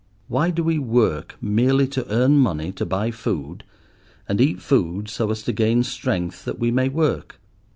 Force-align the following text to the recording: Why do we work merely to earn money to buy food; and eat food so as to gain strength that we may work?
Why 0.27 0.49
do 0.49 0.63
we 0.63 0.79
work 0.79 1.35
merely 1.41 1.87
to 1.89 2.11
earn 2.11 2.35
money 2.35 2.71
to 2.71 2.87
buy 2.87 3.11
food; 3.11 3.63
and 4.27 4.41
eat 4.41 4.59
food 4.59 5.07
so 5.09 5.29
as 5.29 5.43
to 5.43 5.53
gain 5.53 5.83
strength 5.83 6.43
that 6.45 6.57
we 6.57 6.71
may 6.71 6.89
work? 6.89 7.39